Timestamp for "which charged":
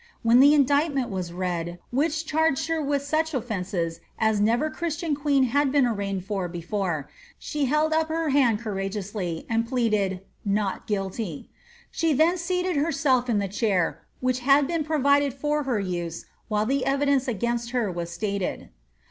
1.91-2.67